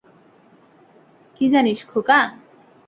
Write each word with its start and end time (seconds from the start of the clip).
কি 1.35 1.45
জানিস, 1.53 1.79
খোকা? 1.91 2.19